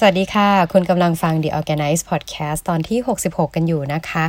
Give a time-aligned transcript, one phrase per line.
[0.00, 4.24] สวัสดีค่ะ คุณกำลังฟัง The Organize Podcast ตอนที่ 66 กันอยู่นะคะ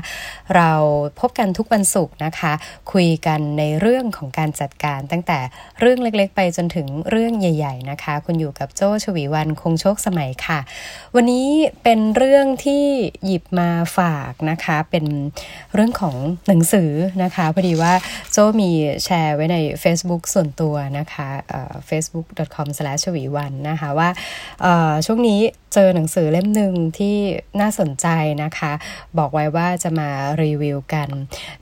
[0.55, 0.71] เรา
[1.19, 2.53] พบกันทุกวันศุกร์นะคะ
[2.91, 5.39] คุยกันในเรื่องของการจัดการตั้งแต่
[5.79, 10.59] เรื่องเล็กๆ ไปจนถึงเรื่องใหญ่ ๆ นะคะ คุณอยู่กับโจชวีวันคงโชคสมัยค่ะ
[11.15, 11.47] วันนี้
[11.83, 12.85] เป็นเรื่องที่
[13.25, 15.05] หยิบมาฝากนะคะ เป็น
[15.73, 16.15] เรื่องของ
[16.47, 16.91] หนังสือ
[17.23, 17.93] นะคะพอดีว่า
[18.31, 18.71] โจมี
[19.03, 21.27] แชร์ไว้ใน Facebook ส่วนตัวนะคะ
[21.89, 22.67] facebook.com
[23.03, 24.09] ชวีวันนะคะว่า
[25.07, 25.41] ช่วงนี้
[25.73, 27.17] เจอหนังสือเล่มหนึ่งที่
[27.59, 28.07] น่าสนใจ
[28.43, 28.71] นะคะ
[29.17, 30.09] บอกไว้ว่าจะมา
[30.43, 31.09] รีวิวกัน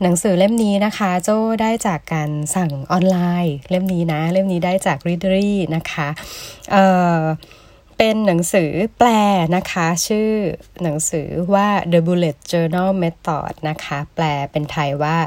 [0.02, 6.08] หนังสือเล่มนี้นะคะ โจ้ได้จากการสั่งออนไลน์ เล่มนี้นะ เล่มนี้ได้จาก Readery นะคะ
[6.72, 6.76] เอ
[7.20, 7.22] อ
[7.98, 9.10] เป็นหนังสือแปล
[9.56, 10.30] นะคะ ชื่อ
[10.84, 15.18] หนังสือว่า The Bullet Journal Method นะคะ แปลเป็นไทยว่า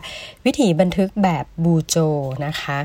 [0.44, 1.96] วิธีบันทึกแบบบูโจ
[2.46, 2.78] นะคะ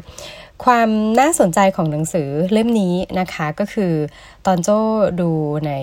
[0.63, 0.89] ความ
[1.19, 3.93] น่าสนใจของหนังสือเล่มนี้นะคะก็คือ
[4.45, 4.79] ตอนโจ้
[5.21, 5.29] ดู
[5.67, 5.73] ใน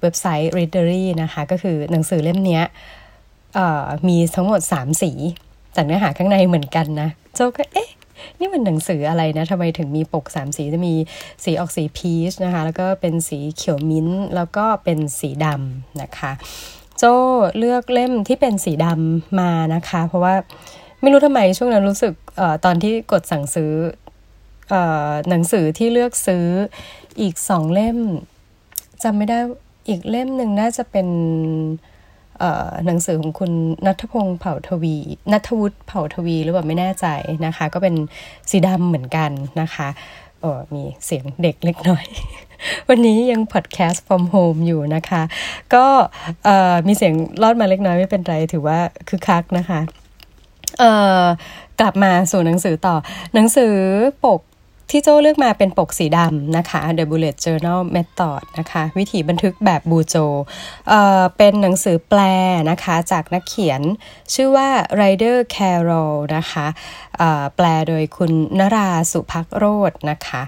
[0.00, 2.60] เว็บไซต์ Readery นะคะก็คือหนังสือเล่มนี้
[4.08, 5.12] มีทั้งหมด 3 สี
[5.74, 7.90] แต่เนื้อหาข้างในเหมือนกันนะโจ้ก็เอ๊ะ
[8.38, 10.94] นี่มันหนังสืออะไรนะทำไมถึงมีปกสามสีจะมี
[11.44, 16.32] สีออกสีพีชนะคะ แล้วก็เป็นสีเขียวมิ้นแล้วก็เป็นสีดำนะคะ
[16.98, 17.14] โจ้
[17.58, 20.34] เลือกเล่มที่เป็นสีดำมานะคะ เพราะว่า
[21.00, 23.72] ไม่รู้ทำไมช่วงนั้นรู้สึกอตอนที่กดสั่งซื้อ
[24.72, 24.74] อ
[25.28, 26.46] หนังสือที่เลือกซื้อ
[27.20, 27.98] อีกสองเล่ม
[29.02, 29.38] จำไม่ได้
[29.88, 31.08] อีกเล่มหนึ่งน่าจะเป็น
[32.86, 33.52] หนังสือของคุณ
[33.86, 34.96] นัทพงศ์เผ่าทวี
[35.32, 37.06] นัทวุฒิเผ่าทวีหรือเปล่าไม่แน่ใจ
[37.46, 37.94] นะคะ ก็เป็น
[38.50, 39.88] สีดำเหมือนกันนะคะ
[40.40, 42.06] โอ้มีเสียงเด็กเล็กน้อย
[42.88, 45.22] วันนี้ยังพอดแคสต์ from home อยู่นะคะ
[45.74, 45.86] ก็
[46.86, 49.80] มีเสียงรอดมาเล็กน้อยไม่เป็นไร ถือว่าคือคักนะคะ
[50.78, 50.90] เอ่
[51.22, 51.24] อ
[51.80, 52.96] กลับมาสู่หนังสือต่อ
[53.34, 53.74] หนังสือ
[54.26, 54.40] ปก
[54.92, 60.16] ที่โจ้เลือกมาเป็นปกสีดำนะคะ The Bullet Journal Method นะคะ วิธีบันทึกแบบบูโจ
[60.88, 62.20] เอ่อเป็นหนังสือแปล
[62.70, 63.80] นะคะ จากนักเขียน
[64.34, 64.68] ชื่อว่า
[65.00, 66.66] Ryder Carroll นะคะ
[67.18, 70.42] เอ่อแปลโดยคุณนราสุภัคโรจน์นะคะ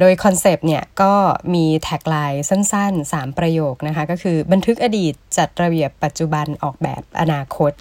[0.00, 1.14] โดย concept เนี่ยก็
[1.54, 7.72] มี tagline สั้นๆ 3 ประโยคนะคะ ก็คือบันทึกอดีตจัดระเบียบปัจจุบันออกแบบอนาคต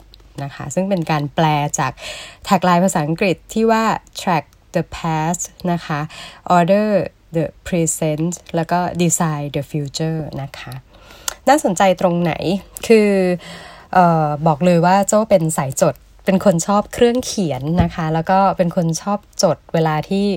[0.43, 1.45] นะคะ ซึ่งเป็นการแปล
[1.79, 1.91] จาก
[2.45, 3.83] tagline ภาษาอังกฤษที่ว่า
[4.19, 5.99] track the past นะคะ
[6.57, 6.89] order
[7.35, 10.73] the present แล้วก็ design the future นะคะ
[11.49, 12.33] น่าสนใจตรงไหน
[12.87, 13.09] คือ
[13.97, 15.95] ออบอกเลยว่าโจ้เป็นสายจด
[16.25, 20.27] เป็นคนชอบเครื่องเขียนนะคะ แล้วก็เป็นคนชอบจดเวลาที่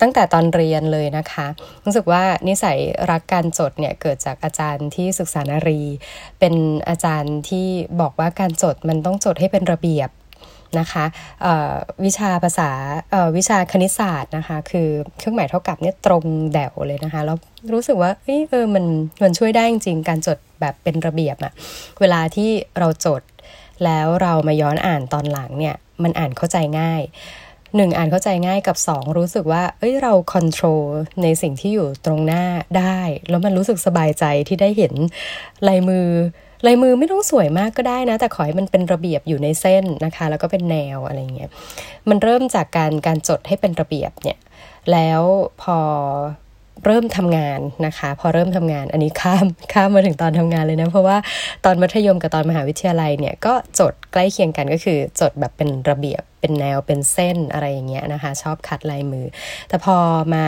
[0.00, 1.46] ตั้งแต่ตอนเรียนเลยนะคะ
[1.84, 2.78] รู้สึกว่านิสัย
[3.10, 5.82] รักการจดเนี่ยเกิดจากอาจารย์ที่ศึกษานารี
[6.38, 6.54] เป็น
[6.88, 7.66] อาจารย์ที่
[8.00, 10.10] บอกว่าการจดมันต้องจดให้เป็นระเบียบ
[10.78, 11.04] นะคะ
[12.04, 12.70] วิชาภาษา
[13.36, 14.88] วิชาคณิตศาสตร์นะคะ คือ
[15.18, 16.24] เครื่องหมายเท่ากับเนี่ยตรง
[16.54, 17.36] แดวเลยนะคะ แล้ว
[17.72, 18.10] รู้สึกว่า
[18.50, 18.84] เออมัน
[19.22, 21.52] มันช่วยได้จริงๆ การจดแบบเป็นระเบียบอะ
[22.00, 23.22] เวลาที่เราจด
[23.84, 27.02] แล้วเรามาย้อนอ่านตอนหลังเนี่ย มันอ่านเข้าใจง่าย
[27.76, 30.84] หนึ่งอ่านเข้าใจง่ายกับสองรู้สึกว่า เอ้ยเราคอนโทรล
[31.22, 32.44] ในสิ่งที่อยู่ตรงหน้า
[32.78, 32.98] ได้
[33.28, 34.92] แล้วมันรู้สึกสบายใจที่ได้เห็น
[35.68, 36.08] ลายมือ
[36.66, 41.50] ลายมือไม่ต้องสวยมากก็ได้นะ แต่ขอให้มันเป็นระเบียบอยู่ในเส้นนะคะ แล้วก็เป็นแนวอะไรเงี้ย
[42.08, 44.38] มันเริ่มจากการการจดให้เป็นระเบียบเนี่ย
[44.92, 45.22] แล้ว
[45.62, 45.78] พอ
[46.86, 51.16] เริ่มทำงานนะคะ พอเริ่มทำงานอันนี้ข้ามข้ามมาถึงตอนทำงานเลยนะ เพราะว่า
[51.64, 59.26] ตอนมัธยมกับตอนมหาวิทยาลัยเนี่ยก็จดใกล้เคียงกันก็คือจดแบบเป็นระเบียบเป็นแนวเป็นเส้นอะไรอย่างเงี้ยนะคะ ชอบคัดลายมือ
[59.68, 59.96] แต่พอ
[60.34, 60.46] มา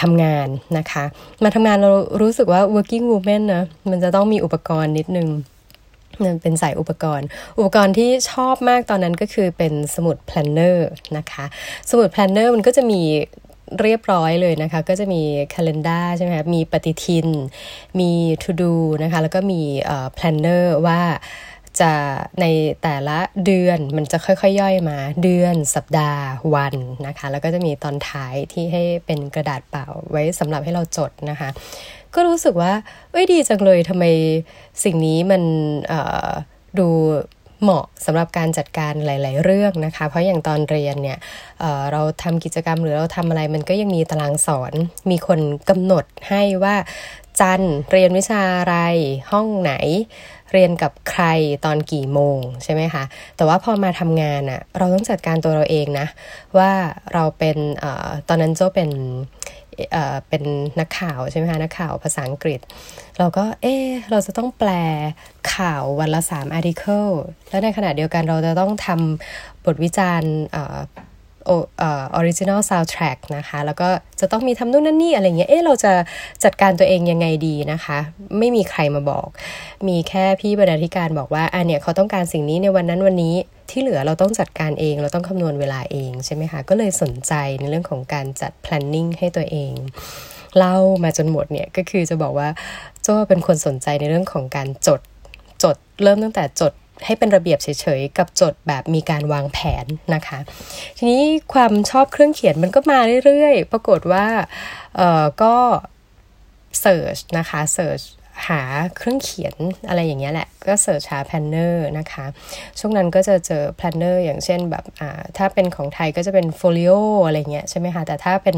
[0.00, 0.48] ทำงาน
[0.78, 1.04] นะคะ
[1.44, 1.90] มาทำงานเรา
[2.22, 5.28] รู้สึกว่า working woman นะมันจะต้องมีอุปกรณ์นิดนึง
[6.42, 7.26] เป็นสายอุปกรณ์
[7.58, 11.44] อุปกรณ์ที่ชอบมากตอนนั้นก็คือเป็นสมุด planner นะคะ
[11.90, 13.00] สมุด planner มันก็จะมี
[13.82, 15.22] เรียบร้อยเลยนะคะ ก็จะมี
[15.54, 17.28] calendar ใช่ไหมคะมีปฏิทิน
[18.00, 18.10] มี
[18.42, 21.00] to do นะคะ แล้วก็มีเอ่อ planner ว่า
[21.80, 21.92] จะ
[22.40, 22.46] ใน
[22.82, 26.24] แต่ละเดือนมันจะค่อยๆ ย่อยมา เดือนสัปดาห์
[26.54, 26.74] วัน
[27.06, 31.48] นะคะ แล้วก็จะมีตอนท้ายที่ให้เป็นกระดาษเปล่าไว้สำหรับให้เราจดนะคะ
[32.14, 32.72] ก็รู้สึกว่า
[33.12, 34.04] เอ้ยดีจังเลยทำไม
[34.84, 35.42] สิ่งนี้มัน
[36.78, 36.88] ดู
[37.62, 41.18] เหมาะสำหรับการจัดการหลาย ๆ เรื่องนะคะ เพราะอย่างตอนเรียนเนี่ย
[41.60, 44.72] เเราทำกิจกรรมหรือเราทำอะไรมันก็ยังมีตารางสอน
[45.10, 46.74] มีคนกำหนดให้ว่า
[47.40, 48.76] จันเรียนวิชาอะไร
[49.30, 49.72] ห้องไหน
[50.52, 51.24] เรียนกับใคร
[51.64, 53.04] ตอนกี่โมงใช่ไหมคะ
[53.36, 56.06] แต่ว่าพอมาทำงานอะเราต้องจัดการตัวเราเองนะ
[56.58, 56.70] ว่า
[57.12, 58.90] เราเป็นตอนนั้นโจเป็น
[60.28, 60.42] เป็น
[60.80, 62.60] นักข่าวใช่ไหมคะนักข่าวภาษาอังกฤษ
[63.18, 64.70] เราก็เออเราจะต้องแปล
[65.54, 67.06] ข่าววันละสาม article
[67.48, 70.80] แล้วในขณะเดียวกันเราจะต้องทำบทวิจารณ์เอ่อ
[71.50, 73.88] original soundtrack นะคะ แล้วก็
[74.20, 75.92] จะต้องมีทำนู่นนั่นนี่อะไรเงี้ย เอ๊ะ เราจะ
[76.44, 77.98] จัดการตัวเองยังไงดีนะคะ
[78.38, 79.28] ไม่มีใครมาบอก
[79.88, 83.34] มีแค่พี่บรรณาธิการบอกว่า อะเนี่ยเขาต้องการสิ่งนี้ในวันนั้นวันนี้
[83.70, 89.72] ที่เหลือเราต้องจัดการเอง เราต้องคำนวณเวลาเองใช่ไหมคะก็เลยสนใจในเรื่องของการจัด planning ให้ตัวเอง
[90.56, 92.48] เล่ามาจนหมดเนี่ยก็คือจะบอกว่า
[93.02, 95.00] โจ้เป็นคนสนใจในเรื่องของการจด
[95.62, 96.72] จดเริ่มตั้งแต่จด
[97.04, 97.68] ให้เป็นระเบียบเฉ
[97.98, 100.38] ยๆ กับจดแบบมีการวางแผนนะคะ
[100.96, 101.22] ทีนี้
[101.54, 104.26] ความชอบเครื่องเขียนมันก็มาเรื่อยๆ ปรากฏว่า
[104.96, 105.54] เออก็
[106.80, 108.00] เสิร์ชนะคะเสิร์ช
[108.48, 108.60] หา
[108.96, 109.56] เครื่องเขียน
[109.88, 112.24] อะไรอย่างเงี้ยแหละ ก็ search หา planner นะคะ
[112.78, 116.92] ช่วงนั้นก็จะเจอ planner อย่างเช่นแบบอ่าถ้าเป็นของไทยก็จะเป็นโฟลิโอ
[117.26, 118.56] อะไรเงี้ยใช่ไหมคะแต่ถ้าเป็น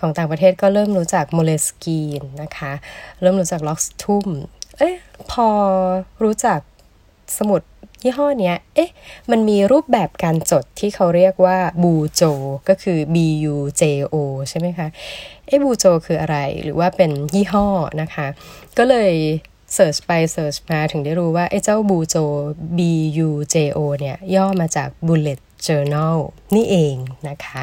[0.00, 2.72] ของต่างประเทศก็เริ่มรู้จัก Moleskine นะคะ
[3.20, 4.26] เริ่มรู้จัก Leuchtturm
[4.78, 4.94] เอ๊ะ
[5.30, 5.46] พอ
[6.24, 6.60] รู้จัก
[7.38, 7.60] สมุด
[8.02, 8.90] ยี่ห้อเนี้ย เอ๊ะ
[9.30, 12.22] มันมีรูปแบบการจดที่เขาเรียกว่าบูโจ
[12.68, 13.16] ก็คือ B
[13.54, 13.82] U J
[14.12, 14.14] O
[14.48, 14.88] ใช่ไหมคะ
[15.46, 17.66] เอ๊ะบูโจคืออะไร หรือว่าเป็นยี่ห้อ
[18.00, 18.26] นะคะ
[18.78, 19.14] ก็เลย
[19.74, 22.16] เสิร์ชไปเสิร์ชมาถึงได้รู้ว่าไอ้เจ้าบูโจ
[22.78, 22.80] B
[23.28, 26.16] U J O เนี่ย ย่อมาจาก Bullet Journal
[26.54, 26.94] นี่เอง
[27.28, 27.62] นะคะ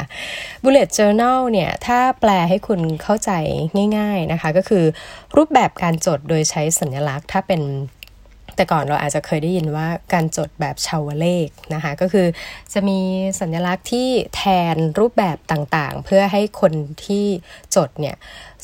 [0.64, 3.32] Bullet Journal เนี่ย ถ้าแปลให้คุณเข้าใจ
[3.98, 4.86] ง่าย ๆนะคะ ก็คือ
[5.36, 7.62] รูปแบบการจดโดยใช้สัญลักษณ์ถ้าเป็น
[8.60, 12.28] แต่ก่อนเราอาจจะเคยได้ยินว่าการจดแบบชาวเลขนะคะ ก็คือ
[12.74, 13.00] จะมี
[13.40, 16.74] สัญลักษณ์ที่แทนรูปแบบต่างๆ เพื่อให้คน
[17.06, 17.26] ที่
[17.76, 18.16] จดเนี่ย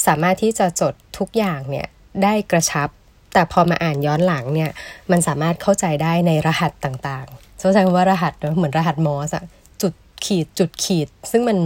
[0.06, 1.88] สามารถที่จะจดทุกอย่างเนี่ย
[2.24, 2.89] ได้กระชับ
[3.33, 4.71] แต่พอมาอ่านย้อนหลังเนี่ย
[5.12, 9.45] มันสามารถเข้าใจได้ในรหัสต่างๆเข้าใจว่ารหัสเหมือนรหัสมอสอะ
[9.81, 9.94] จุด
[10.25, 11.59] ขีดจุดขีด ซึ่งมัน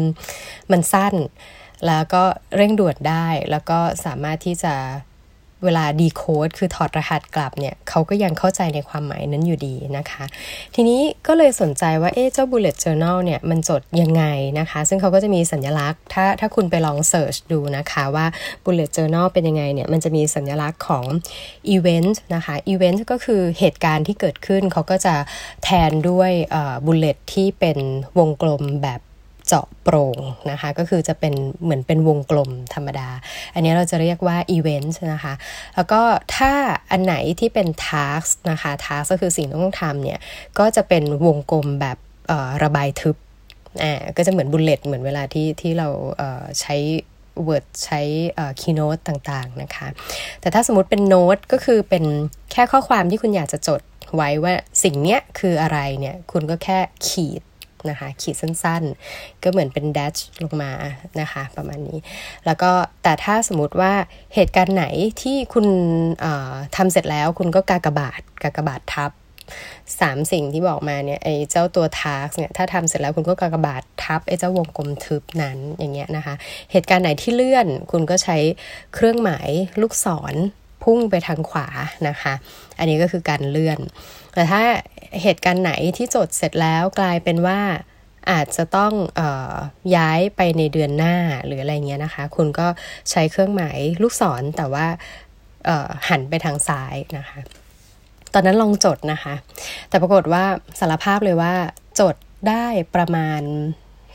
[0.71, 1.15] มันสั้น
[1.87, 2.23] แล้วก็
[2.55, 4.75] เร่งด่วนได้แล้วก็สามารถที่จะ
[5.63, 10.23] เวลาดีโคดคือถอดรหัสกลับเนี่ยเขาก็ยังเข้าใจในความหมายนั้นอยู่ดีนะคะ
[10.75, 14.23] ทีนี้ก็เลยสนใจว่าเอ๊ะเจ้า bullet journal เนี่ยมันจดยังไง
[14.59, 18.25] นะคะ ซึ่งเขาก็จะมีสัญลักษณ์ ถ้าถ้าคุณไปลองเสิร์ชดูนะคะว่า
[18.63, 21.05] bullet journal เป็นยังไงเนี่ยมันจะมีสัญลักษณ์ของ
[21.75, 25.15] event นะคะ event ก็คือเหตุการณ์ที่เกิดขึ้นเขาก็จะ
[25.63, 26.31] แทนด้วย
[26.85, 27.77] bullet ที่เป็น
[28.19, 28.99] วงกลมแบบ
[29.49, 30.17] เจาะโปร่ง
[30.51, 33.09] นะคะ ก็คือจะเป็นเหมือนเป็นวงกลมธรรมดา
[33.53, 35.33] อันนี้เราจะเรียกว่า event นะคะ
[35.75, 36.01] แล้วก็
[36.35, 36.51] ถ้า
[36.91, 40.19] อันไหนที่เป็น task นะคะ task ก็คือสิ่งที่ต้องทำเนี่ย
[40.59, 41.97] ก็จะเป็นวงกลมแบบ
[42.63, 43.15] ระบายทึบ
[43.83, 45.87] อ่าก็จะเหมือนบุลเลตเหมือนเวลาที่ที่เรา
[46.61, 46.75] ใช้
[47.47, 48.01] Word ใช้
[48.59, 49.87] Keynote ต่างๆนะคะ
[50.41, 52.05] แต่ถ้าสมมติเป็นโน้ตก็คือเป็น
[52.51, 53.81] แค่ข้อความที่คุณอยากจะจด
[54.15, 54.53] ไว้ว่า
[54.83, 57.41] สิ่งเนี้ยคืออะไรเนี่ย คุณก็แค่ขีด
[57.89, 60.71] นะคะขีดสั้นๆ ก็เหมือนเป็นดัชลงมา
[61.21, 61.99] นะคะประมาณนี้
[62.45, 62.71] แล้วก็
[63.03, 63.93] แต่ถ้าสมมติว่า
[64.35, 64.85] เหตุการณ์ไหน
[65.21, 65.67] ที่คุณ
[66.75, 69.11] ทำเสร็จแล้วคุณก็กากบาทกากบาททับ
[70.01, 76.35] สามสิ่งที่บอกมาเนี่ยไอ้เจ้าตัวทาร์กเนี่ยถ้าทำเสร็จแล้วคุณก็กากบาททับไอ้เจ้าวงกลมทึบนั้นอย่างเงี้ยนะคะ
[76.71, 78.37] เหตุการณ์ไหนที่เลื่อนคุณก็ใช้
[78.93, 79.49] เครื่องหมาย
[79.81, 80.35] ลูกศร
[80.83, 81.67] พุ่งไปทางขวา
[82.07, 82.33] นะคะ
[82.79, 83.79] อันนี้ก็คือการเลื่อน
[84.33, 84.61] แต่ถ้า
[85.21, 87.59] เหตุการณ์ไหนที่จดเสร็จแล้วกลายเป็นว่า
[88.31, 89.21] อาจจะต้องอ
[89.51, 89.53] อ
[89.95, 91.15] ย้ายไปในเดือนหน้า
[91.45, 92.67] หรืออะไรเงี้ยนะคะ คุณก็
[93.09, 94.85] ใช้เครื่องหมายลูกศรแต่ว่า
[96.09, 97.39] หันไปทางซ้ายนะคะ
[98.33, 99.35] ตอนนั้นลองจดนะคะ
[99.89, 100.43] แต่ปรากฏว่า
[100.79, 101.53] สารภาพเลยว่า
[101.99, 102.15] จด
[102.49, 103.41] ได้ประมาณ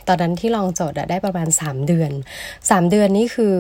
[0.09, 2.12] ตอนนั้นที่ลองจดได้ประมาณ 3 เดือน
[2.52, 3.54] 3 เดือนนี่คือ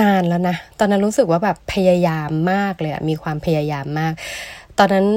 [0.00, 4.12] นานแล้วนะ ตอนนั้นรู้สึกว่าแบบพยายามมากเลยมีความพยายามมาก
[4.78, 5.08] ตอนนั้น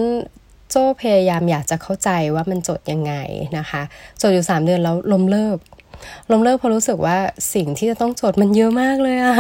[0.70, 3.14] โจ้พยายามอยากจะเข้าใจว่ามันจดยังไง
[3.58, 3.82] นะคะ
[4.22, 5.58] จดอยู่สามเดือนแล้วล้มเลิก
[6.32, 7.18] ล้มเลิกเพราะรู้สึกว่า
[7.54, 9.36] สิ่งที่จะต้องจดมันเยอะมากเลยอะ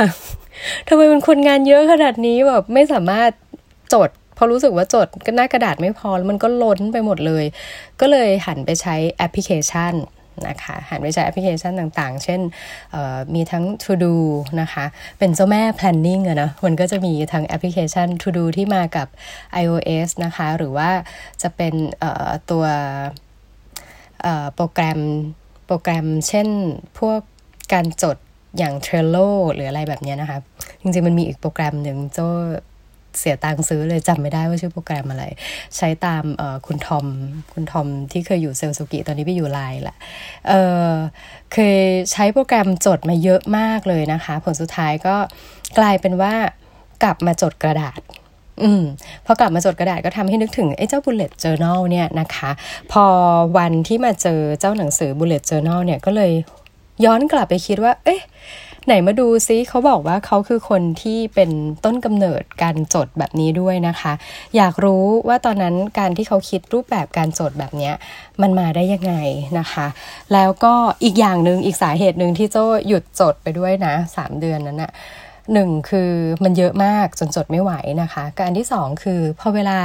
[0.87, 3.31] ทำไมเป็นคนงานเยอะขนาดนี้แบบไม่สามารถ
[3.93, 7.45] จดพอรู้สึกว่าจดก็หน้ากระดาษไม่พอแล้วมันก็ล้นไปหมดเลย
[8.01, 9.93] ก็เลยหันไปใช้แอปพลิเคชัน
[10.47, 12.41] นะคะหันไปใช้แอปพลิเคชันต่างๆ เช่น
[13.33, 14.15] มีทั้ง To Do
[14.61, 14.85] นะคะ
[15.19, 19.07] เป็นเจ้าแม่ planning อะนะมันก็จะมีทั้งแอปพลิเคชัน To Do ที่มากับ
[19.63, 20.89] iOS นะคะ หรือว่า
[21.41, 21.73] จะเป็น
[22.51, 22.65] ตัว
[24.55, 24.99] โปรแกรม
[25.67, 26.47] โปรแกรมเช่น
[26.99, 27.19] พวก
[27.73, 28.17] การจด
[28.57, 30.37] อย่าง Trello หรืออะไรแบบนี้นะคะ
[30.81, 32.19] จริงๆ มันมีอีกโปรแกรมหนึ่งโจ
[33.17, 35.25] เสียตังค์ซื้อเลยจำไม่ได้ว่าชื่อโปรแกรมอะไร
[35.77, 36.23] ใช้ตาม
[36.67, 37.05] คุณทอม
[37.53, 39.95] คุณทอมที่เคยอยู่เซลสุกิตอนนี้ไปอยู่ไลน์ละ
[40.49, 40.53] เอ
[40.89, 40.91] อ
[41.53, 41.79] เคย
[42.11, 45.15] ใช้โปรแกรมจดมาเยอะมากเลยนะคะ ผลสุดท้ายก็
[45.77, 46.33] กลายเป็นว่า
[47.03, 47.99] กลับมาจดกระดาษ
[48.63, 48.83] อืม
[49.25, 52.51] พอกลับมาจดกระดาษก็ทำให้นึกถึงไอ้เจ้า bullet journal เนี่ยนะคะ
[52.91, 53.05] พอ
[53.57, 56.31] วันที่มาเจอเจ้าหนังสือ bullet journal เนี่ยก็เลย
[57.05, 58.21] ย้อนกลับไปคิดว่า เอ๊ะ
[58.89, 61.51] ไหนมาดูซิเขาบอกว่าเขาคือคนที่เป็น
[61.85, 64.13] ต้นกำเนิดการจดแบบนี้ด้วยนะคะ
[64.55, 67.91] อยากรู้ว่าตอนนั้นการที่เขาคิดรูปแบบการจดแบบนี้
[68.41, 69.13] มันมาได้ยังไง
[69.59, 69.87] นะคะ
[70.33, 74.91] แล้วก็อีกอย่างหนึ่งอีกสาเหตุหนึ่งที่โจ้หยุดจดไปด้วยนะสามเดือนนั้นนะ
[75.53, 76.11] หนึ่งคือ
[76.43, 79.79] มันเยอะมากจนจดไม่ไหวนะคะ การที่สองคือพอเวลา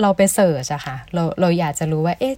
[0.00, 2.34] เราไปเสิร์ชอะค่ะเราเราอยากจะรู้ว่าเอ๊ะ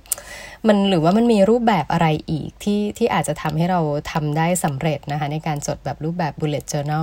[0.69, 3.81] มันหรือว่ามันมีรูปแบบอะไรอีกที่ที่อาจจะทำให้เรา
[4.13, 7.03] ทำได้สำเร็จนะคะในการจดแบบรูปแบบ bullet journal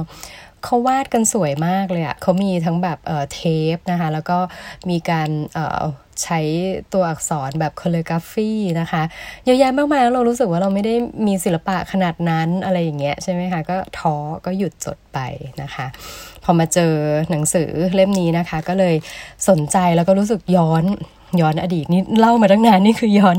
[0.65, 3.39] เขาวาดกันสวยมากเลยอะเขามีทั้งแบบเอ่อเท
[3.75, 4.37] ปนะคะ แล้วก็
[4.89, 5.81] มีการเอ่อ
[6.23, 6.39] ใช้
[6.93, 9.03] ตัวอักษรแบบ calligraphy นะคะ
[9.45, 10.95] เยอะแยะมากมายแล้วเรารู้สึกว่าเราไม่ได้
[11.27, 15.19] มีศิลปะขนาดนั้นอะไรอย่างเงี้ยใช่ไหมคะ ก็ท้อก็หยุดจดไป
[15.61, 15.85] นะคะ
[16.43, 16.93] พอมาเจอ
[17.31, 18.95] หนังสือเล่มนี้นะคะ ก็เลย
[19.49, 20.83] สนใจแล้วก็รู้สึกย้อน
[21.41, 23.37] ย้อนอดีตนี่เล่ามาตั้งนานนี่คือย้อน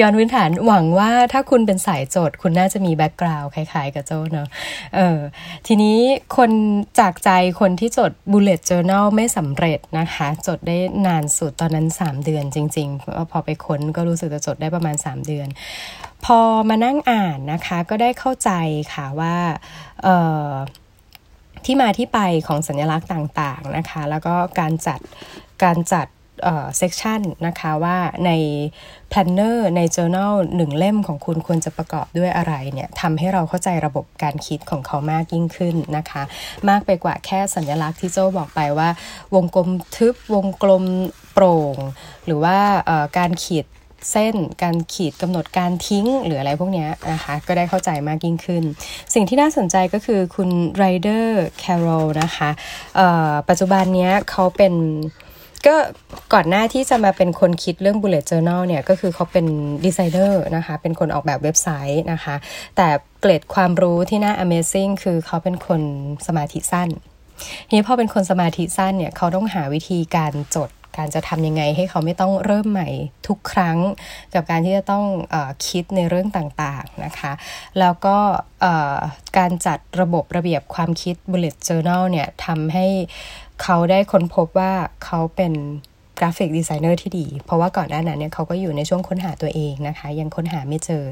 [0.00, 4.48] ย้อนพื้นฐานหวังว่าถ้าคุณเป็นสายโจทย์ คุณน่าจะมีแบ็กกราวด์คล้ายๆ กับโจเนอะ
[4.96, 5.18] เออ
[5.66, 5.98] ทีนี้
[6.36, 6.50] คน
[6.98, 10.76] จากใจคนที่จด bullet journal ไม่สำเร็จนะคะ จดได้
[11.06, 15.48] นานสุดตอนนั้น 3 เดือนจริงๆ พอไปค้นก็รู้สึกจะจดได้ประมาณ 3 เดือน
[16.24, 16.38] พอ
[16.68, 18.50] มานั่งอ่านนะคะ ก็ได้เข้าใจ
[18.92, 19.36] ค่ะว่า
[20.02, 20.08] เอ
[20.46, 20.50] อ
[21.64, 25.00] ที่มาที่ไปของสัญลักษณ์ต่างๆนะคะ แล้วก็การจัด
[25.64, 26.06] การจัด
[26.78, 28.30] เซกชันนะคะว่าใน
[29.12, 36.22] planner ใน journal หนึ่งเล่มของคุณควรจะประกอบด้วยอะไรเนี่ยทำให้เราเข้าใจระบบการคิดของเขามากยิ่งขึ้นนะคะ
[36.68, 38.88] มากไปกว่าแค่สัญลักษณ์ที่โจ้บอกไปว่า
[39.34, 40.84] วงกลมทึบวงกลม
[41.32, 41.76] โปร่ง
[42.26, 42.56] หรือว่า
[43.18, 43.66] การขีด
[44.12, 48.64] เส้นการขีดกำหนดการทิ้งหรืออะไรพวกนี้นะคะ ก็ได้เข้าใจมากยิ่งขึ้น
[49.14, 52.50] สิ่งที่น่าสนใจก็คือคุณไรเดอร์แคโรลนะคะ
[53.48, 54.74] ปัจจุบันนี้เขาเป็น
[55.66, 55.76] ก็
[56.32, 59.46] ก่อนหน้าที่จะมาเป็นคนคิดเรื่อง bullet journal เนี่ยก็คือเขาเป็น
[59.84, 62.34] ดีไซเนอร์นะคะ เป็นคนออกแบบเว็บไซต์นะคะ
[62.76, 62.88] แต่
[63.20, 65.82] เกร็ดความรู้ที่น่า amazing คือเขาเป็นคน
[66.26, 66.88] สมาธิสั้น
[67.74, 72.88] นี้พอเป็นคนสมาธิสั้นเนี่ยเขาต้องหาวิธีการจดการจะทำยังไงให้เขาไม่ต้องเริ่มใหม่
[73.28, 73.78] ทุกครั้ง
[74.34, 75.04] กับการที่จะต้อง
[75.34, 75.36] อ
[75.68, 77.32] คิดในเรื่องต่างๆนะคะ
[77.78, 78.16] แล้วก็
[79.38, 82.86] การจัดระบบระเบียบความคิด bullet journal เนี่ยทำให้
[83.62, 84.72] เขาได้ค้นพบว่า
[85.04, 85.52] เขาเป็น
[86.18, 91.04] กราฟิกดีไซเนอร์ที่ดี เพราะว่าก่อนหน้านั้นเนี่ยเขาก็อยู่ในช่วงค้นหาตัวเองนะคะ ยังค้นหาไม่เจอ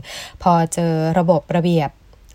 [0.43, 1.91] พอเจอระบบระเบียบ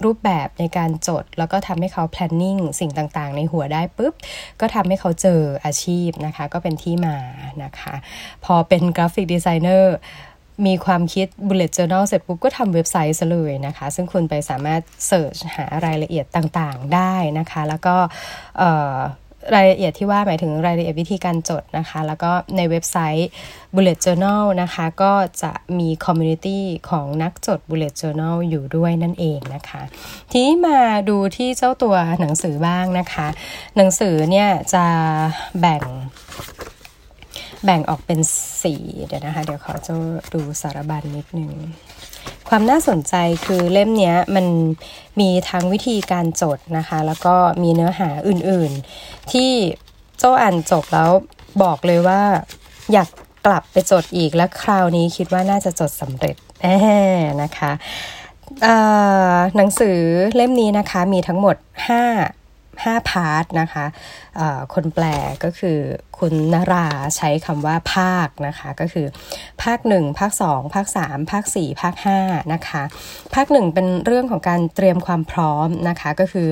[0.06, 4.13] รูปแบบในการจด แล้วก็ทำให้เขา planning สิ่งต่างๆ ในหัวได้ปุ๊บ
[4.60, 7.18] ก็ทำให้เขาเจออาชีพนะคะ ก็เป็นที่มา
[7.63, 7.94] นะคะ
[8.46, 9.96] พอเป็นกราฟิกดีไซเนอร์
[10.66, 17.96] มีความคิด bullet journal เสร็จปุ๊บก็ทำเว็บไซต์ซะเลยนะคะ ซึ่งคุณไปสามารถ search หารายละเอียดต่างๆได้นะคะ แล้วก็
[19.55, 23.29] รายละเอียดที่ว่าหมายถึงรายละเอียดวิธีการจดนะคะ แล้วก็ในเว็บไซต์
[23.75, 29.81] Bullet Journal นะคะ ก็จะมี community ของนักจด Bullet Journal อยู่ด้วยนั่นเองนะคะ
[30.31, 30.79] ทีนี้มา
[31.10, 33.27] ดูที่เจ้าตัวหนังสือบ้างนะคะ
[33.75, 34.86] หนังสือเนี่ยจะ
[35.60, 35.84] แบ่ง
[37.65, 38.19] แบ่งออกเป็น
[38.62, 39.93] สี่เดี๋ยวนะคะ เดี๋ยวขอจะ
[40.34, 41.51] ดูสารบัญนิดนึง
[42.50, 44.46] ความน่าสนใจคือเล่มนี้มัน
[45.20, 49.52] มีทั้งวิธีการจดนะคะ แล้วก็มีเนื้อหาอื่นๆ ที่
[50.18, 51.12] โจอ่านจบแล้ว
[51.64, 52.22] บอกเลยว่า
[52.94, 53.08] อยาก
[53.46, 57.72] กลับไปจดอีกและคราวนี้คิดว่าน่าจะจดสำเร็จแนะคะ
[59.56, 60.00] หนังสือ
[60.36, 61.56] เล่มนี้นะคะมีทั้งหมด
[62.20, 62.38] 5
[62.88, 63.86] 5 พาร์ทนะคะ
[64.74, 65.05] คนแปล
[65.43, 65.79] ก็คือ
[66.19, 69.07] คุณนราใช้คำว่าภาคนะคะ ก็คือ
[69.63, 72.83] ภาค 1 ภาค 2 ภาค 3 ภาค 4 ภาค 5 นะคะ
[73.36, 76.48] ภาค 1 เป็นเรื่องของการเตรียมความพร้อมนะคะ ก็คือ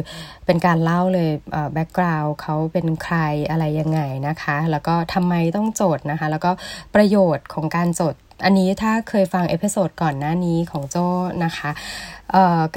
[0.46, 1.29] เป็นการเล่าเลย
[1.74, 3.17] background เขาเป็นใคร
[3.50, 6.51] อะไรยังไงนะคะ แล้วก็ทำไมต้องโจทย์นะคะ แล้วก็
[6.96, 11.06] ประโยชน์ของการโจทย์ อันนี้ถ้าเคยฟัง episode ก่อนหน้านี้ของโจ้
[11.46, 11.70] นะคะ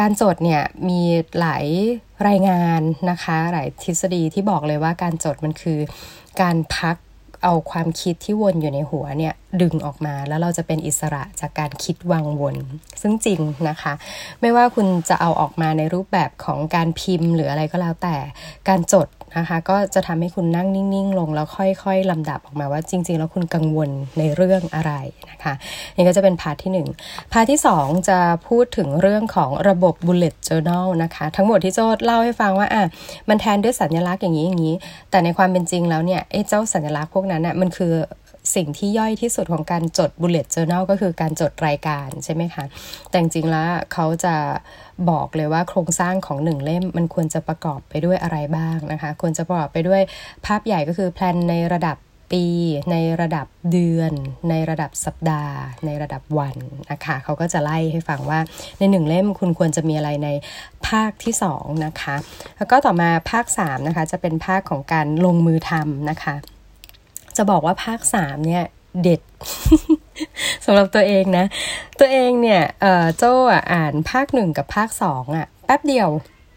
[0.01, 1.01] การจดเนี่ยมี
[1.41, 1.67] หลาย
[2.29, 5.79] รายงานนะคะ หลายทฤษฎีที่บอกเลยว่าการจดมันคือ
[6.41, 6.97] การพัก
[7.45, 12.57] เอาความคิดที่วนอยู่ในหัวเนี่ยดึงออกมาแล้วเราจะเป็นอิสระจากการคิดวังวน
[13.01, 13.93] ซึ่งจริงนะคะ
[14.41, 18.17] ไม่ว่าคุณจะเอาออกมาในรูปแบบของการพิมพ์หรืออะไรก็แล้วแต่
[18.69, 24.93] การจด นะคะ ก็จะทำให้คุณนั่งนิ่งๆ ลงแล้วค่อยๆลำดับออกมาว่าจริง ๆ แล้วคุณกังวลในเรื่องอะไร
[25.31, 25.55] นะคะ
[25.97, 28.19] นี่ก็จะเป็น part ที่ 1 part ที่ 2 จะ
[28.49, 32.85] พูดถึงเรื่องของระบบ bullet journal นะคะ ทั้งหมดที่โจ้เล่าให้ฟังว่าอะ
[33.29, 34.75] มันแทนด้วยสัญลักษณ์อย่างนี้อย่างนี้
[35.11, 37.93] แต่ในความเป็นจริงแล้วเนี่ยไอ้เจ้าสัญลักษณ์พวกนั้นน่ะมันคือ
[38.55, 42.65] สิ่งที่ย่อยที่สุดของการจด bullet journal ก็คือการจดรายการใช่ไหมคะ
[43.09, 44.35] แต่จริงๆแล้วเขาจะ
[45.11, 50.03] บอกเลยว่าโครงสร้างของหนึ่งเล่มมันควรจะประกอบไปด้วยอะไรบ้างนะคะ ควรจะประกอบไปด้วย
[50.47, 51.97] ภาพใหญ่ก็คือแพลนในระดับ
[52.33, 52.49] ปี
[52.93, 54.13] ในระดับเดือน
[54.51, 56.57] ในระดับสัปดาห์ ในระดับวัน
[56.91, 58.41] นะคะเขาก็จะไล่ให้ฟังว่า
[58.79, 60.29] ในหนึ่งเล่มคุณควรจะมีอะไรใน
[60.89, 62.17] ภาคที่2นะคะ
[62.57, 66.35] แล้วก็ต่อมาภาค3นะคะจะเป็นภาคของการลงมือทำนะคะ
[67.37, 68.65] จะบอกว่าภาค3เนี่ย
[69.03, 69.21] เด็ด
[70.65, 71.47] สำหรับตัวเองนะ
[72.01, 72.63] ตัวเองเนี่ย
[73.19, 73.33] โจ้
[73.73, 76.09] อ่านภาคหนึ่งกับภาคสองอะแป๊บเดียว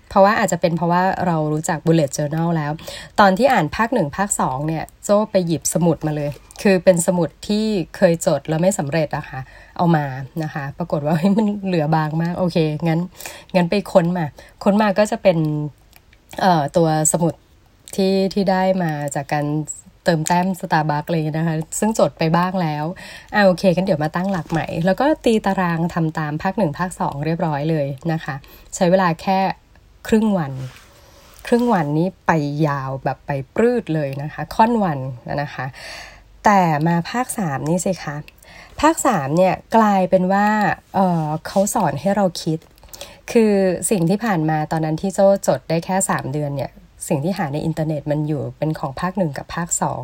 [0.10, 2.72] เพราะว่าอาจจะเป็นเพราะว่าเรารู้จัก bullet journal แล้ว
[3.20, 7.66] ตอนที่อ่านภาคหนึ่งภาคสองเนี่ยโจ้ไปหยิบสมุดมาเลย คือเป็นสมุดที่
[7.96, 9.40] เคยจดแล้วไม่สำเร็จอะคะ่ะ
[9.78, 10.06] เอามา
[10.44, 13.00] นะคะ ปรากฏว่ามันเหลือบางมาก โอเค งั้น
[13.56, 14.26] งั้นไปค้นมา
[14.64, 15.38] ค้นมาก็จะเป็น
[16.42, 17.34] เอ่อตัวสมุด
[17.96, 19.46] ที่ที่ได้มาจากการ
[20.06, 22.86] เติมแต้มสตาร์บัคเลยนะคะ ซึ่งจดไปบ้างแล้ว
[23.34, 28.36] อ่าโอเคกันเดี๋ยวมาตั้งหลักใหม่ แล้วก็ตีตารางทำตามภาคหนึ่งภาคสองเรียบร้อยเลยนะคะ
[28.76, 29.40] ใช้เวลาแค่
[30.08, 30.54] ครึ่งวัน
[31.48, 32.32] ครึ่งวันนี้ไป
[32.68, 35.00] ยาวแบบไปปลื้ดเลยนะคะ ค่อนวัน
[35.42, 35.66] นะคะ
[36.46, 38.16] แต่มาภาคสามนี่สิคะ
[38.82, 40.48] ภาคสามเนี่ยกลายเป็นว่า
[40.96, 42.60] เเขาสอนให้เราคิด
[43.32, 43.54] คือ
[43.90, 46.72] สิ่งที่ผ่านมาตอนนั้นที่โจ้จดได้แค่ 3 เดือนเนี่ย
[47.08, 50.04] สิ่งที่หาในอินเทอร์เน็ตมันอยู่เป็นของภาคหนึ่งกับภาคสอง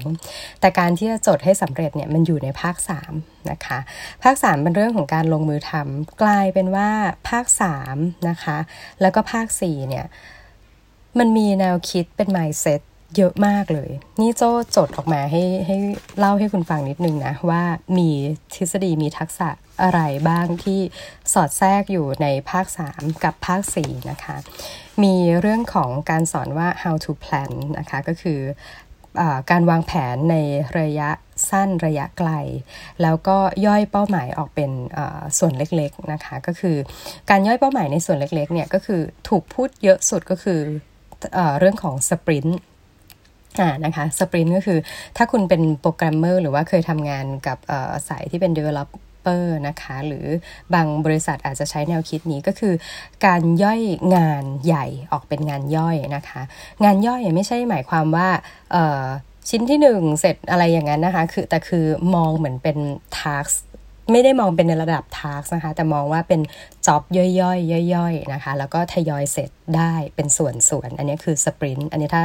[0.60, 3.14] แต่การที่จะจดให้สำเร็จเนี่ยมันอยู่ในภาคสาม
[3.52, 3.80] นะคะ
[4.24, 6.90] ภาคสามเป็นเรื่องของการลงมือทำกลายเป็นว่า
[7.30, 7.96] ภาคสาม
[8.30, 8.58] นะคะ
[9.02, 10.06] แล้วก็ภาคสี่เนี่ย
[11.20, 12.82] มันมีแนวคิดเป็น mindset
[13.18, 13.90] เยอะมากเลย
[14.22, 15.78] นี่โจ้จดออกมาให้ให้
[16.20, 17.64] เล่าให้คุณฟังนิดนึงนะ ว่า
[17.98, 18.10] มี
[18.56, 19.50] ทฤษฎีมีทักษะ
[19.82, 20.80] อะไรบ้างที่
[21.34, 24.38] สอดแทรกอยู่ในภาค 3 กับภาค 4 นะคะ
[25.04, 28.40] มีเรื่องของการสอนว่า how to plan นะคะก็คือ
[29.22, 30.36] อการวางแผนใน
[30.80, 31.10] ระยะ
[31.50, 32.32] สั้นระยะไกล
[33.02, 34.72] แล้วก็ย่อยเป้าหมายออกเป็น
[35.40, 36.76] ส่วนเล็กๆนะคะก็คือ
[37.30, 40.60] การย่อยเป้าหมายในส่วนเล็กๆเนี่ยก็คือถูกพูดเยอะสุดก็คือ
[41.38, 42.60] อเรื่องของสปรินต์
[43.60, 44.80] อ่านะคะ sprint ก็คือ
[45.18, 47.58] ถ้าคุณเป็นโปรแกรมเมอร์หรือว่าเคยทำงานกับ
[48.10, 48.90] สายที่เป็น develop
[49.36, 50.26] อร์นะคะ หรือ
[50.74, 52.74] บางบริษัทอาจจะใช้แนวคิดนี้ก็คือ
[53.26, 53.82] การย่อย
[54.16, 56.42] งานใหญ่ออกเป็นงานย่อยนะคะ
[56.84, 58.30] งานย่อยไม่ใช่หมายความว่า
[59.50, 62.78] ชิ้นที่หนึ่งเสร็จอะไรอย่างนั้นนะคะ คือแต่คือมองเหมือนเป็น
[63.18, 63.48] task
[64.14, 66.42] ไม่ได้มองเป็นในระดับ task นะคะ แต่มองว่าเป็น
[66.86, 70.46] job ย่อยๆย่อยๆนะคะ แล้วก็ทยอยเสร็จได้เป็นส่
[70.80, 72.24] วนๆ อันนี้คือ sprint อันนี้ถ้า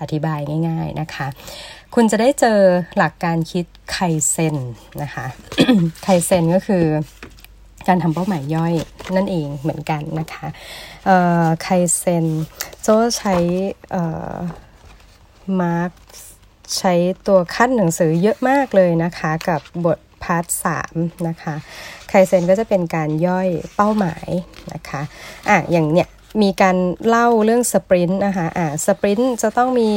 [0.00, 1.26] อธิบายง่าย ๆนะคะ
[1.94, 2.60] คุณจะได้เจอ
[2.96, 3.98] หลักการคิดไค
[4.30, 4.56] เซน
[5.02, 5.26] นะคะ
[6.02, 6.84] ไคเซนก็คือ
[7.88, 8.74] การทำเป้าหมายย่อย
[9.16, 10.46] นั่นเองเหมือนกันนะคะ
[11.62, 12.26] ไคเซน
[12.82, 13.36] โจ้ใช้
[15.60, 15.92] mark
[16.78, 16.94] ใช้
[17.26, 20.94] ตัวคั่นหนังสือเยอะมากเลยนะคะ กับบท part สาม
[21.28, 21.54] นะคะ
[22.08, 24.28] ไคเซนก็จะเป็นการย่อยเป้าหมาย
[24.72, 25.02] นะคะ
[25.48, 26.08] อะอย่างเนี้ย
[26.42, 26.76] มีการ
[27.08, 29.90] เล่าเรื่องสปรินต์นะคะอะสปรินต์จะต้องมี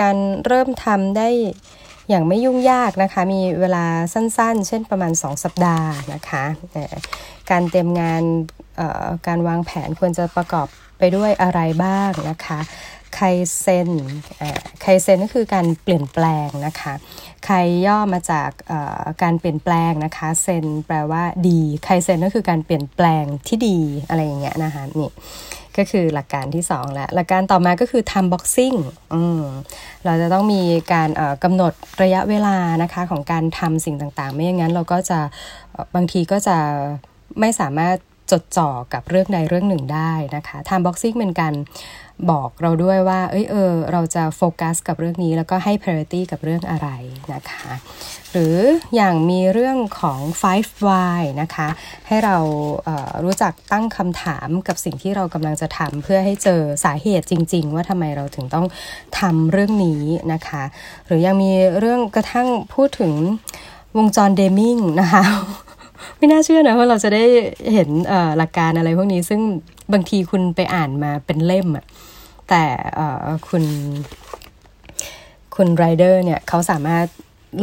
[0.00, 1.28] การเริ่มทำได้
[2.08, 6.44] อย่างไม่ยุ่งยากนะคะ มีเวลาสั้นๆ เช่นประมาณ 2 สัปดาห์นะคะ
[7.50, 8.22] การเตรียมงาน
[9.26, 10.66] การวางแผนควรจะประกอบ
[10.98, 12.60] ไปด้วยอะไรบ้างนะคะ
[13.14, 13.20] ไค
[13.58, 13.90] เซน
[14.80, 16.94] ไคเซนก็คือการเปลี่ยนแปลงนะคะ
[17.44, 17.50] ไค
[17.86, 18.50] ย่อมาจาก
[19.22, 25.10] การเปลี่ยนแปลงนะคะ เซนแปลว่าดี ไคเซนก็คือการเปลี่ยนแปลงที่ดีอะไรอย่างเงี้ยนะคะนี่
[25.76, 28.76] ก็คือหลักการที่2แล้วหลักการต่อมาก็คือ time boxing
[30.04, 31.08] เราจะต้องมีการ
[31.44, 35.18] กำหนดระยะเวลานะคะของการทำสิ่งต่างๆ ไม่อย่างนั้นเราก็จะ
[35.94, 36.56] บางทีก็จะ
[37.40, 37.96] ไม่สามารถ
[38.30, 41.54] จดจ่อกับเรื่องใดเรื่องหนึ่งได้นะคะ time boxing เป็นการ
[42.30, 46.88] บอกเราด้วยว่าเอ้ยเออเราจะโฟกัสกับเรื่องนี้แล้วก็ให้ priority กับเรื่องอะไร
[47.32, 47.70] นะคะ
[48.32, 48.56] หรือ
[48.94, 50.20] อย่างมีเรื่องของ
[50.54, 51.68] 5 why นะคะ
[52.06, 52.36] ให้เรา
[52.84, 58.66] เรู้จักตั้งคำถามกับสิ่งที่เรากำลังจะทำเพื่อให้เจอสาเหตุจริง ๆ ว่าทำไมเราถึงต้อง
[59.20, 60.02] ทำเรื่องนี้
[60.32, 60.62] นะคะ
[61.06, 63.12] หรือยังมีเรื่องกระทั่งพูดถึง
[63.96, 65.24] วงจรเดมิงนะคะ
[66.16, 67.24] ไม่น่าเชื่อนะว่าเราจะได้
[67.72, 67.88] เห็น
[68.36, 69.40] หลักการอะไรพวกนี้ซึ่ง
[69.92, 71.84] บางทีคุณไปอ่านมาเป็นเล่มอะ
[72.50, 72.64] แต่
[73.48, 73.64] คุณ
[75.56, 77.06] คุณไรเดอร์เนี่ยเขาสามารถ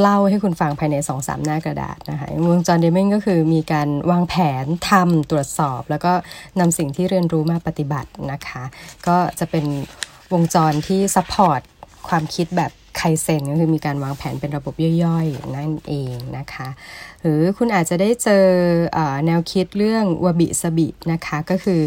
[0.01, 6.13] เล่าให้คุณฟังภายในสองสามหน้ากระดาษนะคะวงจรเดมิงก็คือมีการวางแผนทำตรวจสอบ แล้วก็
[6.59, 8.63] นำสิ่งที่เรียนรู้มาปฏิบัตินะคะ
[9.07, 9.65] ก็จะเป็น
[10.33, 11.61] วงจรที่ support
[12.07, 14.73] ความคิดแบบไคเซนก็คือมีการวางแผนเป็นระบบ
[15.03, 16.67] ย่อยๆ นั่นเองนะคะ
[17.21, 18.45] หรือคุณอาจจะได้เจอ
[18.97, 21.81] อแนวคิดเรื่องวาบิซาบินะคะ ก็คือ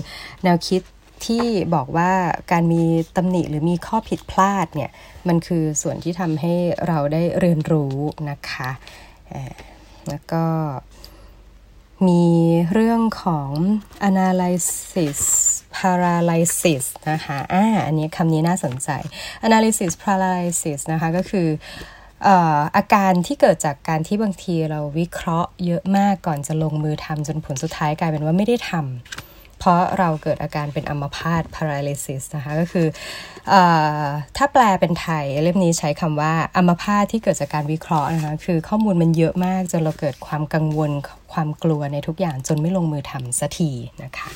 [0.44, 0.82] แนวคิด
[1.26, 2.12] ที่บอกว่า
[2.52, 2.83] การมี
[3.16, 4.90] ตำหนิหรือมีข้อผิดพลาดเนี่ย
[5.28, 6.54] มันคือส่วนที่ทำให้
[6.87, 7.96] เราได้เรียนรู้
[8.30, 8.70] นะคะ
[10.09, 10.44] แล้วก็
[12.09, 12.24] มี
[12.72, 13.50] เรื่องของ
[14.09, 15.20] analysis
[15.76, 18.88] paralysis นะคะอ่าอันนี้คำนี้น่าสนใจ
[19.46, 21.48] analysis paralysis นะคะก็คือ
[22.76, 29.30] อาการที่เกิดจากการที่บางทีเราวิเคราะห์เยอะมากก่อนจะลงมือทำจนผลสุดท้ายกลายเป็นว่าไม่ได้ทำ
[29.61, 32.87] เพราะเราเกิดอาการเป็นอัมพาต paralysis นะคะก็คือ
[33.53, 33.55] อ
[34.37, 40.90] ถ้าแปลเป็นไทยเล่มนี้ใช้คำว่าอัมพาตที่เกิดจากการวิเคราะห์นะคะคือข้อมูลมันเยอะมากจนเราเกิดความกังวล
[41.33, 43.70] ความกลัวในทุกอย่างจนไม่ลงมือทำสักที
[44.03, 44.29] นะคะ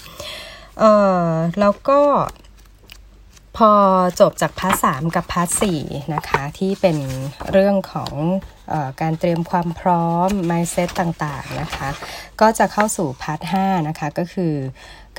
[1.61, 2.01] แล้วก็
[3.57, 3.73] พอ
[4.21, 4.87] จบจาก part สาม
[5.17, 5.63] กับ part สี่
[6.15, 6.97] นะคะที่เป็น
[7.53, 8.13] เรื่องของ
[9.01, 11.89] การเตรียมความพร้อม mindset ต่างๆนะคะ
[12.41, 13.55] ก็จะเข้าสู่ part ห้า
[13.89, 14.55] นะคะ ก็คือ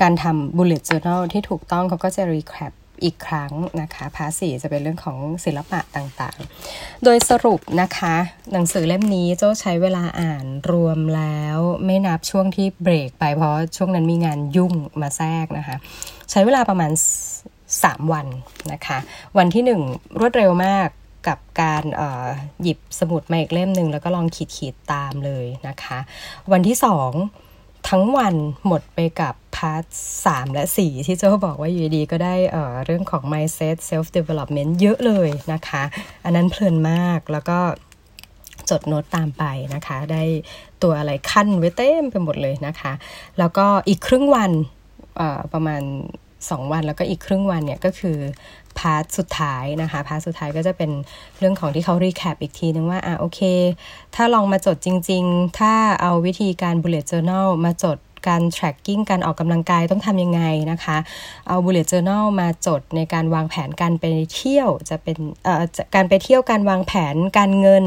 [0.00, 2.72] การทำ bullet journal ที่ถูกต้องเขาก็จะ recap
[3.04, 8.14] อีกครั้งนะคะ part สี่จะเป็นเรื่องของศิลปะต่างๆ โดยสรุปนะคะ
[8.52, 15.76] หนังสือเล่มนี้โจ้ใช้เวลาอ่านรวมแล้วไม่นับช่วงที่เบรกไปเพราะช่วงนั้นมีงานยุ่งมาแทรกนะคะ
[16.30, 16.90] ใช้เวลาประมาณ
[17.50, 18.26] 3 วัน
[18.72, 18.98] นะคะ
[19.38, 20.88] วันที่ 1 รวดเร็วมาก
[21.28, 21.84] กับการ
[22.62, 25.98] หยิบสมุดมาอีกเล่มหนึ่งแล้วก็ลองขีดขีดตามเลยนะคะ
[26.52, 26.76] วันที่
[27.32, 28.34] 2ทั้งวัน
[28.66, 29.84] หมดไปกับ part
[30.26, 35.82] สามและ4ที่โจ้บอกว่าอยู่ดีก็ได้เรื่องของ mindset self development เยอะเลยนะคะ
[36.24, 37.58] อันนั้นเพลินมากแล้วก็
[38.70, 40.22] จดโน้ตตามไปนะคะ ได้
[40.82, 42.92] ตัวอะไรคั่นไว้เต็มไปหมดเลยนะคะ
[43.38, 44.50] แล้วก็อีกครึ่งวัน
[45.52, 45.82] ประมาณ
[46.54, 48.18] 2 วันแล้วก็อีกครึ่งวันเนี่ยก็คือ
[48.78, 50.90] part สุดท้ายนะคะ part สุดท้ายก็จะเป็น
[51.38, 53.40] เรื่องของที่เขา recap อีกทีนึงว่าอะโอเค
[54.14, 60.96] ถ้าลองมาจดจริง ๆ ถ้าเอาวิธีการ bullet journal มาจดการ tracking การออกกำลังกายต้องทำยังไงนะคะ
[61.48, 64.04] เอา bullet journal มาจดในการวางแผนการไป
[64.34, 65.62] เที่ยวจะเป็นเอ่อ
[65.94, 67.84] การไปเที่ยวการวางแผนการเงิน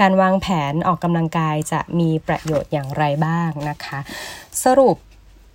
[0.00, 3.98] การวางแผนออกกำลังกายจะมีประโยชน์อย่างไรบ้างนะคะ
[4.64, 4.96] สรุป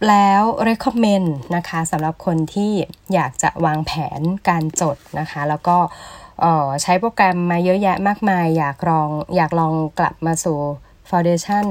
[0.07, 2.71] แล้ว recommend นะคะสำหรับคนที่
[3.13, 5.77] อยากจะวางแผนการจดนะคะ แล้วก็
[6.81, 10.57] ใช้โปรแกรมมาเยอะแยะมากมาย อยากลองอยากลองกลับมาสู่
[11.09, 11.65] Foundation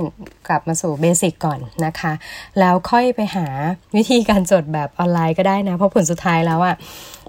[0.48, 2.12] กลับมาสู่เบสิกก่อนนะคะ
[2.58, 3.46] แล้วค่อยไปหา
[3.96, 6.76] วิธีการจดแบบออนไลน์ก็ได้นะ เพราะผลสุดท้ายแล้วอะ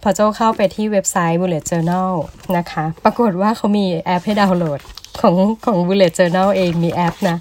[0.01, 2.11] พอโจเข้าไปที่เว็บไซต์ Bullet Journal
[2.57, 4.79] นะคะ ปรากฏว่าเขามีแอปให้ดาวน์โหลด
[5.21, 7.37] ของของ Bullet Journal เองมีแอปนะ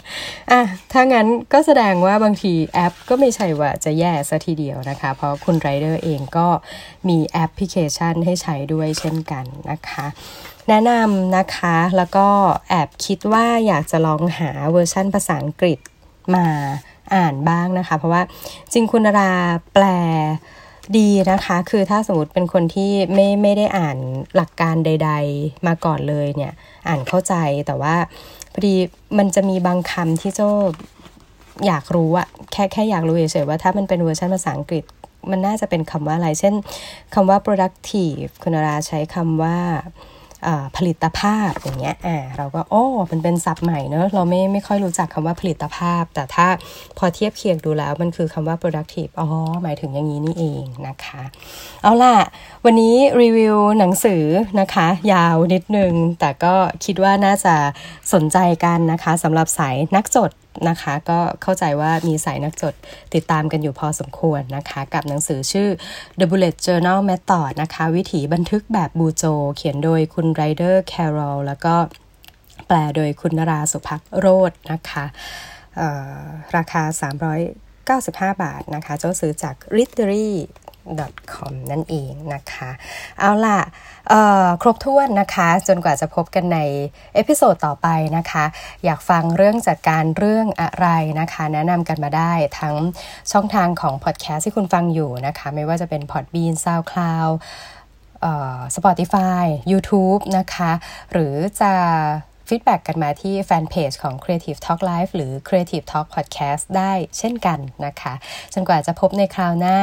[0.51, 0.61] อะ
[0.93, 6.49] ถ้างั้นก็แสดงว่าบางทีแอปก็ไม่ใช่ว่าจะแย่ซะทีเดียวนะคะ เพราะคุณไรเดอร์เองก็
[7.09, 10.07] มีแอปพลิเคชันให้ใช้ด้วยเช่นกันนะคะ
[10.69, 12.29] แนะนำนะคะแล้วก็
[12.69, 15.79] แอบคิดว่าอยากจะลองหาเวอร์ชั่นภาษาอังกฤษ
[16.35, 16.47] มา
[17.15, 18.23] อ่านบ้างนะคะ เพราะว่า
[18.73, 19.33] จริงคุณรา
[19.73, 19.85] แปล
[20.97, 23.99] ดีนะคะ คือถ้าสมมติเป็นคนที่ไม่ไม่ได้อ่าน
[24.37, 26.53] หลักการใด ๆ มาก่อนเลยเนี่ย
[26.89, 27.35] อ่านเข้าใจ
[27.67, 27.95] แต่ว่า
[28.53, 28.75] พอดี
[29.19, 30.41] มันจะมีบางคำที่โจ
[31.67, 34.85] อยากรู้อะแค่แค่อยากรู้เฉยๆว่าถ้ามันเป็นเวอร์ชันภาษาอังกฤษ
[35.31, 36.55] มันน่าจะเป็นคำว่าอะไร เช่น
[37.15, 39.57] คำว่า productive คุณราใช้คำว่า
[40.77, 46.47] ผลิตภาพอย่างเงี้ยอ่าเราก็โอ้มันเป็นศัพท์ใหม่เนอะเราไม่ไม่ค่อยรู้จักคำว่าผลิตภาพ แต่ถ้า
[46.99, 49.29] พอเทียบเคียงดูแล้วมันคือคำว่า productive อ๋อ
[49.63, 51.23] หมายถึงอย่างนี้นี่เองนะคะ
[51.83, 52.15] เอาล่ะ
[52.65, 54.25] วันนี้รีวิวหนังสือ
[54.61, 57.55] นะคะ ยาวนิดนึง แต่ก็คิดว่าน่าจะ
[58.13, 60.31] สนใจกันนะคะสำหรับสายนักจด
[60.69, 62.75] นะคะ ก็เข้าใจว่ามีสายนักจด
[63.15, 65.69] ติดตามกันอยู่พอสมควรนะคะ กับหนังสือชื่อ
[66.19, 69.25] The Bullet Journal Method นะคะ วิถีบันทึกแบบบูโจ
[69.57, 71.75] เขียนโดยคุณไรเดอร์แคโรลแล้วก็
[72.67, 75.05] แปลโดยคุณนราสุภักโรดนะคะ
[76.57, 76.83] ราคา
[77.79, 80.31] 395 บาทนะคะ เจ้าซื้อจาก r i t e r y
[81.33, 82.71] com นั่นเองนะคะ
[83.19, 83.61] เอาล่ะ
[84.63, 86.59] ครบถ้วนนะคะ จนกว่าจะพบกันใน
[87.15, 88.45] episode ต่อไปนะคะ
[88.85, 90.89] อยากฟังเรื่องจัดการเรื่องอะไร
[91.21, 92.75] นะคะ แนะนำกันมาได้ทั้ง
[93.33, 97.35] ช่องทางของพอดแคสต์ที่คุณฟังอยู่นะคะ ไม่ว่าจะเป็น Podbean SoundCloud
[98.77, 100.73] Spotify YouTube นะคะ
[101.13, 101.73] หรือจะ
[102.49, 108.15] feedback กันมาที่แฟนเพจของ Creative Talk Live หรือ Creative Talk Podcast ได้เช่นกันนะคะ
[108.55, 109.77] จนกว่าจะพบในคราวหน้า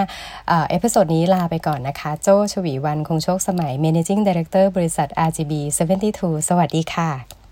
[0.70, 5.54] episode นี้ลาไปก่อนนะคะ โจชวีวันคงโชคสมัย Managing Director บริษัท RGB
[6.02, 7.45] 72 สวัสดีค่ะ